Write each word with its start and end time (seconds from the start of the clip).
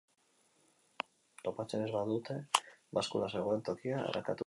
Topatzen 1.43 1.85
ez 1.89 1.91
badute, 1.99 2.39
baskula 3.01 3.33
zegoen 3.37 3.65
tokia 3.71 3.99
arakatuko 4.05 4.29
dute. 4.39 4.39